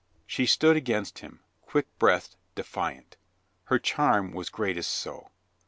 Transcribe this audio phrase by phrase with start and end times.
[0.25, 3.17] She stood against him, quick breathed, defiant
[3.65, 5.29] Her charm was greatest so.